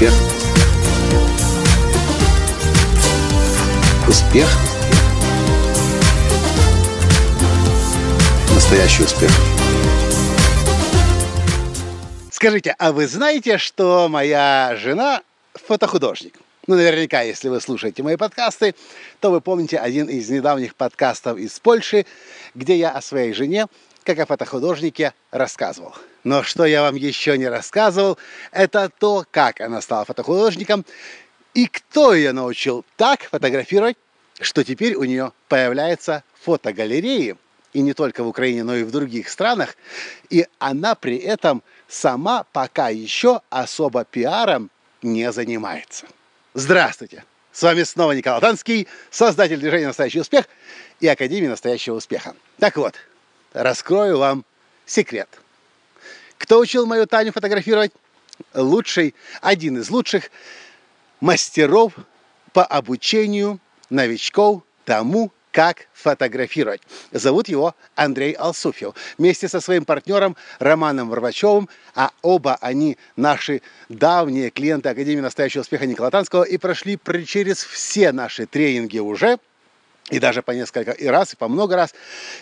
Успех. 0.00 0.14
Успех. 4.08 4.48
Настоящий 8.54 9.02
успех. 9.02 9.30
Скажите, 12.30 12.74
а 12.78 12.92
вы 12.92 13.06
знаете, 13.06 13.58
что 13.58 14.08
моя 14.08 14.74
жена 14.78 15.20
фотохудожник? 15.52 16.38
Ну, 16.66 16.76
наверняка, 16.76 17.20
если 17.20 17.50
вы 17.50 17.60
слушаете 17.60 18.02
мои 18.02 18.16
подкасты, 18.16 18.74
то 19.20 19.30
вы 19.30 19.42
помните 19.42 19.76
один 19.76 20.06
из 20.06 20.30
недавних 20.30 20.76
подкастов 20.76 21.36
из 21.36 21.60
Польши, 21.60 22.06
где 22.54 22.74
я 22.78 22.92
о 22.92 23.02
своей 23.02 23.34
жене, 23.34 23.66
как 24.14 24.24
о 24.24 24.26
фотохудожнике, 24.26 25.14
рассказывал. 25.30 25.94
Но 26.24 26.42
что 26.42 26.64
я 26.64 26.82
вам 26.82 26.96
еще 26.96 27.38
не 27.38 27.48
рассказывал, 27.48 28.18
это 28.52 28.90
то, 28.98 29.24
как 29.30 29.60
она 29.60 29.80
стала 29.80 30.04
фотохудожником 30.04 30.84
и 31.54 31.66
кто 31.66 32.14
ее 32.14 32.32
научил 32.32 32.84
так 32.96 33.22
фотографировать, 33.22 33.96
что 34.40 34.64
теперь 34.64 34.94
у 34.94 35.04
нее 35.04 35.32
появляются 35.48 36.22
фотогалереи, 36.42 37.36
и 37.72 37.82
не 37.82 37.92
только 37.92 38.24
в 38.24 38.28
Украине, 38.28 38.64
но 38.64 38.74
и 38.74 38.82
в 38.82 38.90
других 38.90 39.28
странах, 39.28 39.76
и 40.28 40.46
она 40.58 40.94
при 40.94 41.16
этом 41.16 41.62
сама 41.88 42.44
пока 42.52 42.88
еще 42.88 43.42
особо 43.48 44.04
пиаром 44.04 44.70
не 45.02 45.30
занимается. 45.32 46.06
Здравствуйте! 46.54 47.24
С 47.52 47.62
вами 47.62 47.82
снова 47.82 48.12
Николай 48.12 48.40
Танский, 48.40 48.86
создатель 49.10 49.58
движения 49.58 49.88
«Настоящий 49.88 50.20
успех» 50.20 50.46
и 51.00 51.08
Академии 51.08 51.48
настоящего 51.48 51.96
успеха. 51.96 52.34
Так 52.58 52.76
вот, 52.76 52.94
раскрою 53.52 54.18
вам 54.18 54.44
секрет. 54.86 55.28
Кто 56.38 56.58
учил 56.58 56.86
мою 56.86 57.06
Таню 57.06 57.32
фотографировать? 57.32 57.92
Лучший, 58.54 59.14
один 59.42 59.78
из 59.78 59.90
лучших 59.90 60.30
мастеров 61.20 61.92
по 62.52 62.64
обучению 62.64 63.60
новичков 63.90 64.62
тому, 64.84 65.30
как 65.52 65.88
фотографировать. 65.92 66.80
Зовут 67.12 67.48
его 67.48 67.74
Андрей 67.96 68.32
Алсуфьев. 68.32 68.94
Вместе 69.18 69.48
со 69.48 69.60
своим 69.60 69.84
партнером 69.84 70.36
Романом 70.58 71.08
Варвачевым, 71.08 71.68
а 71.94 72.12
оба 72.22 72.56
они 72.60 72.96
наши 73.16 73.62
давние 73.88 74.50
клиенты 74.50 74.88
Академии 74.88 75.20
настоящего 75.20 75.62
успеха 75.62 75.86
Николая 75.86 76.10
Танского 76.10 76.44
и 76.44 76.56
прошли 76.56 76.98
через 77.26 77.64
все 77.64 78.12
наши 78.12 78.46
тренинги 78.46 78.98
уже, 78.98 79.38
и 80.10 80.18
даже 80.18 80.42
по 80.42 80.50
несколько 80.50 80.90
и 80.90 81.06
раз, 81.06 81.32
и 81.32 81.36
по 81.36 81.48
много 81.48 81.76
раз, 81.76 81.94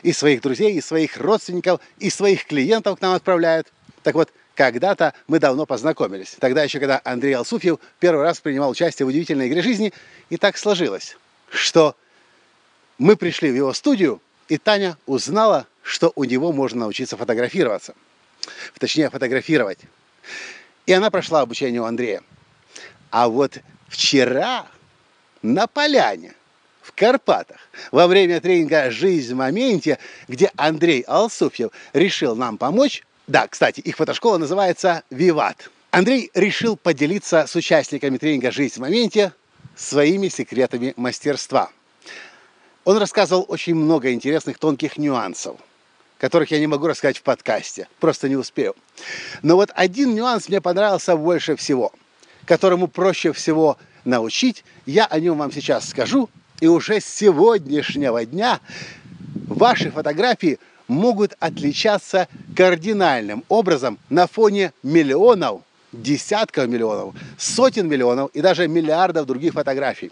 и 0.02 0.12
своих 0.12 0.40
друзей, 0.40 0.74
и 0.74 0.80
своих 0.80 1.16
родственников, 1.16 1.80
и 1.98 2.10
своих 2.10 2.46
клиентов 2.46 2.98
к 2.98 3.02
нам 3.02 3.14
отправляют. 3.14 3.68
Так 4.02 4.14
вот, 4.14 4.32
когда-то 4.54 5.14
мы 5.28 5.38
давно 5.38 5.66
познакомились. 5.66 6.36
Тогда 6.40 6.64
еще, 6.64 6.80
когда 6.80 7.00
Андрей 7.04 7.34
Алсуфьев 7.34 7.78
первый 8.00 8.22
раз 8.22 8.40
принимал 8.40 8.70
участие 8.70 9.06
в 9.06 9.08
удивительной 9.10 9.48
игре 9.48 9.62
жизни, 9.62 9.92
и 10.30 10.36
так 10.36 10.56
сложилось, 10.56 11.16
что 11.50 11.94
мы 12.98 13.16
пришли 13.16 13.50
в 13.50 13.54
его 13.54 13.72
студию, 13.72 14.20
и 14.48 14.58
Таня 14.58 14.96
узнала, 15.06 15.66
что 15.82 16.12
у 16.16 16.24
него 16.24 16.52
можно 16.52 16.80
научиться 16.80 17.16
фотографироваться. 17.16 17.94
Точнее, 18.78 19.10
фотографировать. 19.10 19.78
И 20.86 20.92
она 20.92 21.10
прошла 21.10 21.42
обучение 21.42 21.82
у 21.82 21.84
Андрея. 21.84 22.22
А 23.10 23.28
вот 23.28 23.58
вчера 23.88 24.66
на 25.42 25.66
поляне 25.66 26.34
в 26.88 26.92
Карпатах 26.92 27.58
во 27.92 28.06
время 28.06 28.40
тренинга 28.40 28.90
«Жизнь 28.90 29.32
в 29.34 29.36
моменте», 29.36 29.98
где 30.26 30.50
Андрей 30.56 31.02
Алсуфьев 31.02 31.70
решил 31.92 32.34
нам 32.34 32.58
помочь, 32.58 33.04
да, 33.26 33.46
кстати, 33.46 33.80
их 33.80 33.96
фотошкола 33.96 34.38
называется 34.38 35.02
«Виват». 35.10 35.70
Андрей 35.90 36.30
решил 36.34 36.76
поделиться 36.76 37.46
с 37.46 37.54
участниками 37.54 38.18
тренинга 38.18 38.50
«Жизнь 38.50 38.74
в 38.74 38.78
моменте» 38.78 39.32
своими 39.76 40.28
секретами 40.28 40.94
мастерства– 40.96 41.70
он 42.88 42.96
рассказывал 42.96 43.44
очень 43.48 43.74
много 43.74 44.14
интересных 44.14 44.58
тонких 44.58 44.96
нюансов, 44.96 45.58
которых 46.16 46.50
я 46.52 46.58
не 46.58 46.66
могу 46.66 46.86
рассказать 46.86 47.18
в 47.18 47.22
подкасте, 47.22 47.86
просто 48.00 48.30
не 48.30 48.36
успею. 48.36 48.74
Но 49.42 49.56
вот 49.56 49.70
один 49.74 50.14
нюанс 50.14 50.48
мне 50.48 50.62
понравился 50.62 51.14
больше 51.14 51.54
всего, 51.54 51.92
которому 52.46 52.88
проще 52.88 53.34
всего 53.34 53.76
научить. 54.06 54.64
Я 54.86 55.04
о 55.04 55.20
нем 55.20 55.36
вам 55.36 55.52
сейчас 55.52 55.86
скажу, 55.86 56.30
и 56.60 56.66
уже 56.66 57.00
с 57.00 57.04
сегодняшнего 57.04 58.24
дня 58.24 58.60
ваши 59.46 59.90
фотографии 59.90 60.58
могут 60.88 61.34
отличаться 61.38 62.28
кардинальным 62.56 63.44
образом 63.48 63.98
на 64.08 64.26
фоне 64.26 64.72
миллионов, 64.82 65.62
десятков 65.92 66.68
миллионов, 66.68 67.14
сотен 67.36 67.88
миллионов 67.88 68.30
и 68.32 68.40
даже 68.40 68.68
миллиардов 68.68 69.26
других 69.26 69.52
фотографий. 69.52 70.10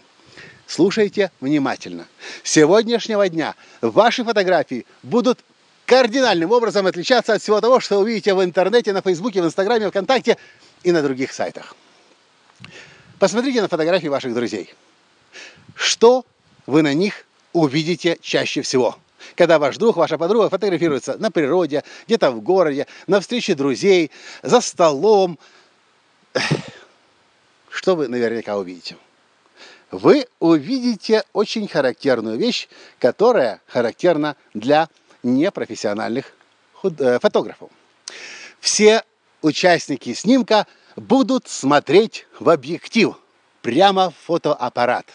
Слушайте 0.67 1.31
внимательно. 1.39 2.05
С 2.43 2.51
сегодняшнего 2.51 3.27
дня 3.29 3.55
ваши 3.81 4.23
фотографии 4.23 4.85
будут 5.01 5.39
кардинальным 5.85 6.51
образом 6.51 6.85
отличаться 6.85 7.33
от 7.33 7.41
всего 7.41 7.61
того, 7.61 7.79
что 7.79 7.95
вы 7.97 8.03
увидите 8.03 8.33
в 8.33 8.43
интернете, 8.43 8.91
на 8.91 9.01
Фейсбуке, 9.01 9.41
в 9.41 9.45
Инстаграме, 9.45 9.89
ВКонтакте 9.89 10.37
и 10.83 10.91
на 10.91 11.01
других 11.01 11.31
сайтах. 11.31 11.75
Посмотрите 13.17 13.61
на 13.61 13.69
фотографии 13.69 14.07
ваших 14.07 14.33
друзей. 14.33 14.73
Что 15.75 16.25
вы 16.67 16.83
на 16.83 16.93
них 16.93 17.25
увидите 17.53 18.17
чаще 18.21 18.61
всего? 18.61 18.97
Когда 19.35 19.57
ваш 19.57 19.77
друг, 19.77 19.97
ваша 19.97 20.17
подруга 20.17 20.49
фотографируется 20.49 21.17
на 21.17 21.31
природе, 21.31 21.83
где-то 22.05 22.31
в 22.31 22.41
городе, 22.41 22.85
на 23.07 23.19
встрече 23.19 23.55
друзей, 23.55 24.11
за 24.43 24.61
столом. 24.61 25.39
Что 27.69 27.95
вы 27.95 28.07
наверняка 28.07 28.57
увидите? 28.57 28.95
вы 29.91 30.27
увидите 30.39 31.23
очень 31.33 31.67
характерную 31.67 32.37
вещь, 32.37 32.67
которая 32.99 33.61
характерна 33.67 34.35
для 34.53 34.89
непрофессиональных 35.23 36.33
э, 36.83 37.19
фотографов. 37.21 37.69
Все 38.59 39.03
участники 39.41 40.13
снимка 40.13 40.67
будут 40.95 41.47
смотреть 41.47 42.27
в 42.39 42.49
объектив, 42.49 43.15
прямо 43.61 44.09
в 44.09 44.15
фотоаппарат. 44.25 45.05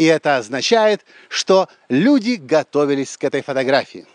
И 0.00 0.04
это 0.06 0.38
означает, 0.38 1.04
что 1.28 1.68
люди 1.90 2.36
готовились 2.36 3.18
к 3.18 3.24
этой 3.24 3.42
фотографии. 3.42 4.06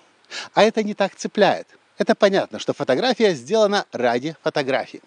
А 0.56 0.64
это 0.64 0.82
не 0.82 0.96
так 0.96 1.14
цепляет. 1.14 1.68
Это 2.00 2.16
понятно, 2.16 2.58
что 2.58 2.74
фотография 2.74 3.36
сделана 3.36 3.86
ради 3.92 4.36
фотографии. 4.42 5.04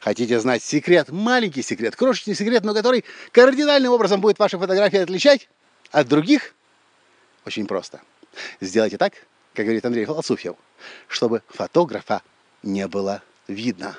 Хотите 0.00 0.40
знать 0.40 0.62
секрет, 0.62 1.10
маленький 1.10 1.60
секрет, 1.60 1.96
крошечный 1.96 2.34
секрет, 2.34 2.64
но 2.64 2.72
который 2.72 3.04
кардинальным 3.30 3.92
образом 3.92 4.22
будет 4.22 4.38
ваши 4.38 4.56
фотографии 4.56 5.00
отличать 5.00 5.50
от 5.90 6.08
других? 6.08 6.54
Очень 7.44 7.66
просто. 7.66 8.00
Сделайте 8.62 8.96
так, 8.96 9.12
как 9.52 9.66
говорит 9.66 9.84
Андрей 9.84 10.06
Философьев, 10.06 10.56
чтобы 11.08 11.42
фотографа 11.48 12.22
не 12.62 12.88
было 12.88 13.20
видно. 13.48 13.98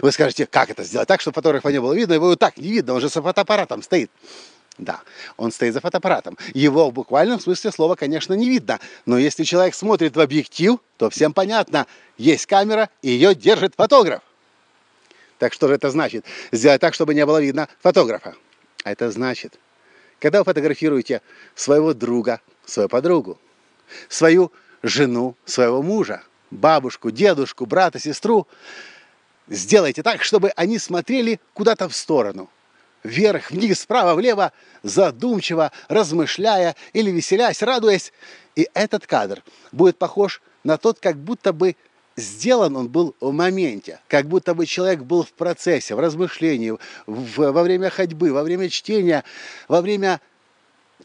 Вы 0.00 0.10
скажете, 0.10 0.46
как 0.46 0.70
это 0.70 0.84
сделать 0.84 1.06
так, 1.06 1.20
чтобы 1.20 1.34
фотографа 1.34 1.68
не 1.68 1.82
было 1.82 1.92
видно? 1.92 2.14
Его 2.14 2.34
так 2.34 2.56
не 2.56 2.70
видно, 2.70 2.94
он 2.94 3.02
же 3.02 3.10
с 3.10 3.20
фотоаппаратом 3.20 3.82
стоит. 3.82 4.10
Да, 4.78 5.00
он 5.38 5.52
стоит 5.52 5.72
за 5.72 5.80
фотоаппаратом. 5.80 6.36
Его 6.52 6.90
в 6.90 6.92
буквальном 6.92 7.40
смысле 7.40 7.72
слова, 7.72 7.94
конечно, 7.94 8.34
не 8.34 8.50
видно. 8.50 8.78
Но 9.06 9.16
если 9.16 9.44
человек 9.44 9.74
смотрит 9.74 10.16
в 10.16 10.20
объектив, 10.20 10.78
то 10.98 11.08
всем 11.08 11.32
понятно, 11.32 11.86
есть 12.18 12.46
камера, 12.46 12.90
и 13.00 13.08
ее 13.08 13.34
держит 13.34 13.74
фотограф. 13.74 14.22
Так 15.38 15.52
что 15.52 15.68
же 15.68 15.74
это 15.74 15.90
значит? 15.90 16.24
Сделать 16.52 16.80
так, 16.80 16.94
чтобы 16.94 17.14
не 17.14 17.24
было 17.24 17.40
видно 17.40 17.68
фотографа. 17.80 18.34
А 18.84 18.92
это 18.92 19.10
значит, 19.10 19.58
когда 20.20 20.38
вы 20.40 20.44
фотографируете 20.44 21.22
своего 21.54 21.94
друга, 21.94 22.40
свою 22.66 22.88
подругу, 22.88 23.38
свою 24.08 24.52
жену, 24.82 25.36
своего 25.44 25.82
мужа, 25.82 26.22
бабушку, 26.50 27.10
дедушку, 27.10 27.66
брата, 27.66 27.98
сестру, 27.98 28.46
сделайте 29.48 30.02
так, 30.02 30.22
чтобы 30.22 30.50
они 30.50 30.78
смотрели 30.78 31.40
куда-то 31.54 31.88
в 31.88 31.96
сторону. 31.96 32.50
Вверх, 33.06 33.50
вниз, 33.50 33.80
справа, 33.80 34.14
влево, 34.14 34.52
задумчиво, 34.82 35.70
размышляя 35.88 36.74
или 36.92 37.10
веселясь, 37.10 37.62
радуясь. 37.62 38.12
И 38.56 38.68
этот 38.74 39.06
кадр 39.06 39.42
будет 39.72 39.96
похож 39.96 40.42
на 40.64 40.76
тот, 40.76 40.98
как 40.98 41.16
будто 41.16 41.52
бы 41.52 41.76
сделан 42.16 42.76
он 42.76 42.88
был 42.88 43.14
в 43.20 43.32
моменте, 43.32 44.00
как 44.08 44.26
будто 44.26 44.54
бы 44.54 44.66
человек 44.66 45.00
был 45.00 45.22
в 45.22 45.32
процессе, 45.32 45.94
в 45.94 46.00
размышлении, 46.00 46.76
в, 47.06 47.52
во 47.52 47.62
время 47.62 47.90
ходьбы, 47.90 48.32
во 48.32 48.42
время 48.42 48.68
чтения, 48.68 49.22
во 49.68 49.80
время 49.82 50.20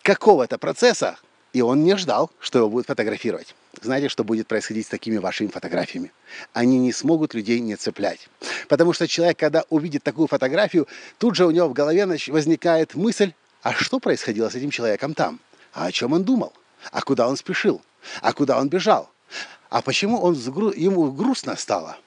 какого-то 0.02 0.58
процесса, 0.58 1.18
и 1.54 1.62
он 1.62 1.84
не 1.84 1.96
ждал, 1.98 2.32
что 2.40 2.60
его 2.60 2.70
будут 2.70 2.88
фотографировать. 2.88 3.54
Знаете, 3.80 4.10
что 4.10 4.24
будет 4.24 4.48
происходить 4.48 4.86
с 4.86 4.90
такими 4.90 5.18
вашими 5.18 5.48
фотографиями? 5.48 6.12
Они 6.54 6.78
не 6.78 6.92
смогут 6.92 7.34
людей 7.34 7.60
не 7.60 7.76
цеплять. 7.78 8.28
Потому 8.68 8.92
что 8.94 9.08
человек, 9.08 9.40
когда 9.40 9.64
увидит 9.70 10.04
такую 10.04 10.28
фотографию, 10.28 10.88
тут 11.18 11.36
же 11.36 11.46
у 11.46 11.52
него 11.52 11.70
в 11.70 11.74
голове 11.74 12.06
возникает 12.06 12.96
мысль, 12.96 13.34
а 13.62 13.74
что 13.74 14.00
происходило 14.00 14.50
с 14.50 14.56
этим 14.56 14.72
человеком 14.72 15.14
там? 15.14 15.40
А 15.74 15.86
о 15.86 15.92
чем 15.92 16.14
он 16.14 16.24
думал? 16.24 16.54
А 16.92 17.02
куда 17.02 17.28
он 17.28 17.38
спешил? 17.38 17.82
А 18.22 18.34
куда 18.34 18.60
он 18.60 18.70
бежал? 18.70 19.10
А 19.70 19.82
почему 19.82 20.20
он 20.20 20.34
ему 20.34 21.12
грустно 21.12 21.56
стало? 21.56 21.98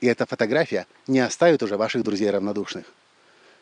И 0.00 0.06
эта 0.06 0.26
фотография 0.26 0.86
не 1.06 1.20
оставит 1.20 1.62
уже 1.62 1.76
ваших 1.76 2.04
друзей 2.04 2.30
равнодушных. 2.30 2.84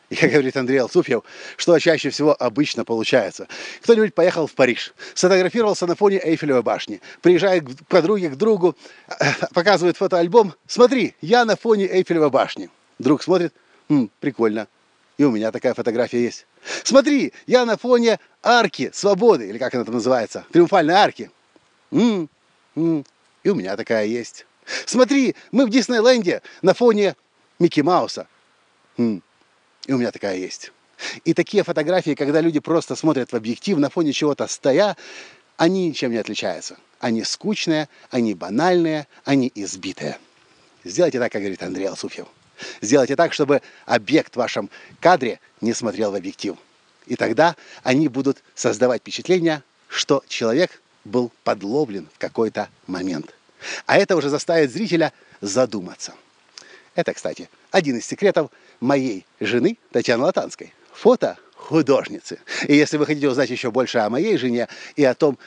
И, 0.09 0.15
как 0.21 0.31
говорит 0.31 0.55
Андрей 0.57 0.77
Алсуфьев, 0.79 1.23
что 1.57 1.77
чаще 1.79 2.09
всего 2.09 2.35
обычно 2.37 2.85
получается. 2.85 3.47
Кто-нибудь 3.81 4.13
поехал 4.13 4.47
в 4.47 4.53
Париж, 4.53 4.93
сфотографировался 5.13 5.87
на 5.87 5.95
фоне 5.95 6.19
Эйфелевой 6.23 6.63
башни, 6.63 7.01
приезжает 7.21 7.63
к 7.63 7.87
подруге, 7.87 8.29
к 8.29 8.35
другу, 8.35 8.75
показывает 9.53 9.97
фотоальбом. 9.97 10.53
Смотри, 10.67 11.15
я 11.21 11.45
на 11.45 11.55
фоне 11.55 11.87
Эйфелевой 11.87 12.29
башни. 12.29 12.69
Друг 12.99 13.23
смотрит, 13.23 13.53
М, 13.89 14.09
прикольно. 14.19 14.67
И 15.17 15.23
у 15.23 15.31
меня 15.31 15.51
такая 15.51 15.73
фотография 15.73 16.23
есть. 16.23 16.47
Смотри, 16.83 17.33
я 17.45 17.65
на 17.65 17.77
фоне 17.77 18.19
арки 18.41 18.89
свободы, 18.93 19.47
или 19.47 19.57
как 19.57 19.75
она 19.75 19.83
там 19.83 19.95
называется, 19.95 20.45
триумфальной 20.51 20.95
арки. 20.95 21.29
М, 21.91 22.29
м, 22.75 23.05
и 23.43 23.49
у 23.49 23.55
меня 23.55 23.75
такая 23.75 24.05
есть. 24.05 24.45
Смотри, 24.85 25.35
мы 25.51 25.65
в 25.65 25.69
Диснейленде 25.69 26.41
на 26.61 26.73
фоне 26.73 27.15
Микки 27.59 27.81
Мауса. 27.81 28.27
И 29.85 29.93
у 29.93 29.97
меня 29.97 30.11
такая 30.11 30.37
есть. 30.37 30.71
И 31.25 31.33
такие 31.33 31.63
фотографии, 31.63 32.15
когда 32.15 32.39
люди 32.41 32.59
просто 32.59 32.95
смотрят 32.95 33.31
в 33.31 33.35
объектив 33.35 33.77
на 33.77 33.89
фоне 33.89 34.13
чего-то 34.13 34.47
стоя, 34.47 34.95
они 35.57 35.87
ничем 35.87 36.11
не 36.11 36.17
отличаются. 36.17 36.77
Они 36.99 37.23
скучные, 37.23 37.89
они 38.09 38.33
банальные, 38.33 39.07
они 39.25 39.51
избитые. 39.55 40.17
Сделайте 40.83 41.19
так, 41.19 41.31
как 41.31 41.41
говорит 41.41 41.61
Андрей 41.63 41.87
Алсуфьев. 41.87 42.27
Сделайте 42.81 43.15
так, 43.15 43.33
чтобы 43.33 43.61
объект 43.85 44.33
в 44.33 44.37
вашем 44.37 44.69
кадре 44.99 45.39
не 45.61 45.73
смотрел 45.73 46.11
в 46.11 46.15
объектив. 46.15 46.55
И 47.07 47.15
тогда 47.15 47.55
они 47.83 48.07
будут 48.07 48.41
создавать 48.55 49.01
впечатление, 49.01 49.63
что 49.87 50.23
человек 50.27 50.81
был 51.03 51.31
подловлен 51.43 52.07
в 52.13 52.17
какой-то 52.17 52.69
момент. 52.87 53.33
А 53.85 53.97
это 53.97 54.15
уже 54.15 54.29
заставит 54.29 54.71
зрителя 54.71 55.11
задуматься. 55.41 56.13
Это, 56.95 57.13
кстати, 57.13 57.49
один 57.71 57.97
из 57.97 58.05
секретов 58.05 58.51
моей 58.83 59.25
жены 59.39 59.77
Татьяны 59.91 60.23
Латанской. 60.23 60.73
Фото 60.91 61.37
художницы. 61.55 62.39
И 62.67 62.75
если 62.75 62.97
вы 62.97 63.05
хотите 63.05 63.29
узнать 63.29 63.49
еще 63.49 63.71
больше 63.71 63.99
о 63.99 64.09
моей 64.09 64.37
жене 64.37 64.67
и 64.95 65.03
о 65.03 65.15
том, 65.15 65.37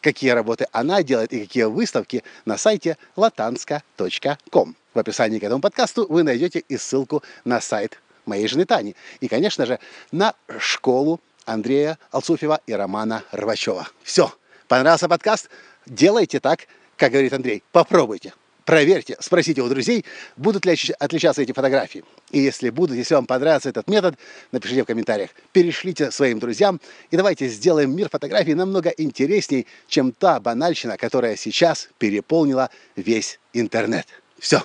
какие 0.00 0.30
работы 0.30 0.66
она 0.72 1.02
делает 1.02 1.32
и 1.32 1.40
какие 1.40 1.64
выставки, 1.64 2.24
на 2.44 2.56
сайте 2.56 2.96
latanska.com. 3.16 4.74
В 4.94 4.98
описании 4.98 5.38
к 5.38 5.44
этому 5.44 5.60
подкасту 5.60 6.06
вы 6.08 6.22
найдете 6.22 6.60
и 6.60 6.76
ссылку 6.78 7.22
на 7.44 7.60
сайт 7.60 8.00
моей 8.24 8.48
жены 8.48 8.64
Тани. 8.64 8.96
И, 9.20 9.28
конечно 9.28 9.66
же, 9.66 9.78
на 10.10 10.34
школу 10.58 11.20
Андрея 11.44 11.98
Алсуфьева 12.10 12.60
и 12.66 12.72
Романа 12.72 13.22
Рвачева. 13.30 13.88
Все. 14.02 14.32
Понравился 14.68 15.08
подкаст? 15.08 15.50
Делайте 15.84 16.40
так, 16.40 16.66
как 16.96 17.12
говорит 17.12 17.32
Андрей. 17.32 17.62
Попробуйте. 17.72 18.32
Проверьте, 18.66 19.16
спросите 19.20 19.62
у 19.62 19.68
друзей, 19.68 20.04
будут 20.36 20.66
ли 20.66 20.76
отличаться 20.98 21.40
эти 21.40 21.52
фотографии. 21.52 22.02
И 22.32 22.40
если 22.40 22.70
будут, 22.70 22.96
если 22.96 23.14
вам 23.14 23.24
понравится 23.24 23.68
этот 23.68 23.88
метод, 23.88 24.18
напишите 24.50 24.82
в 24.82 24.86
комментариях, 24.86 25.30
перешлите 25.52 26.10
своим 26.10 26.40
друзьям, 26.40 26.80
и 27.12 27.16
давайте 27.16 27.46
сделаем 27.46 27.94
мир 27.94 28.08
фотографий 28.10 28.54
намного 28.54 28.90
интересней, 28.90 29.68
чем 29.86 30.10
та 30.10 30.40
банальщина, 30.40 30.96
которая 30.96 31.36
сейчас 31.36 31.88
переполнила 31.98 32.68
весь 32.96 33.38
интернет. 33.52 34.06
Все, 34.36 34.64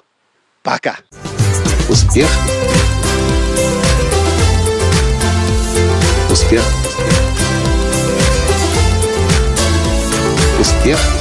пока! 0.63 0.98
Успех! 1.88 2.27
Успех! 6.31 6.63
Успех! 10.59 11.21